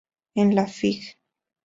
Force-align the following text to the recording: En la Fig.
En 0.33 0.55
la 0.55 0.65
Fig. 0.65 1.15